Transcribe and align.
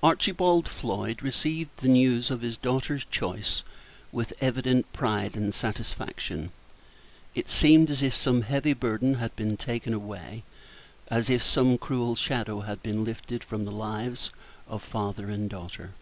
Archibald 0.00 0.68
Floyd 0.68 1.24
received 1.24 1.78
the 1.78 1.88
news 1.88 2.30
of 2.30 2.40
his 2.40 2.56
daughter's 2.56 3.04
choice 3.04 3.64
with 4.12 4.32
evident 4.40 4.92
pride 4.92 5.34
and 5.34 5.52
satisfaction. 5.52 6.52
It 7.34 7.50
seemed 7.50 7.90
as 7.90 8.00
if 8.00 8.16
some 8.16 8.42
heavy 8.42 8.74
burden 8.74 9.14
had 9.14 9.34
been 9.34 9.56
taken 9.56 9.92
away, 9.92 10.44
as 11.08 11.28
if 11.28 11.42
some 11.42 11.78
cruel 11.78 12.14
shadow 12.14 12.60
had 12.60 12.80
been 12.80 13.02
lifted 13.02 13.42
from 13.42 13.64
the 13.64 13.72
lives 13.72 14.30
of 14.68 14.84
father 14.84 15.28
and 15.30 15.50
daughter. 15.50 15.94